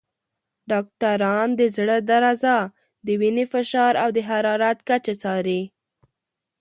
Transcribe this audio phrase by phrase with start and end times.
[0.71, 2.57] ډاکټران د زړه درزا،
[3.05, 5.61] د وینې فشار، او د حرارت کچه څاري.